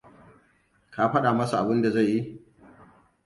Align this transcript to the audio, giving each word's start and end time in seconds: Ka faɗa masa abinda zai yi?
Ka 0.93 1.01
faɗa 1.11 1.31
masa 1.37 1.55
abinda 1.59 1.89
zai 1.95 2.07
yi? 2.11 2.19